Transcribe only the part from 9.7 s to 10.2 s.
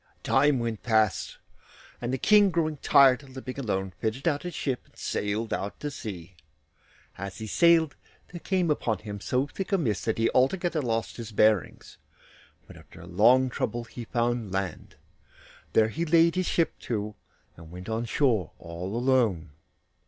a mist that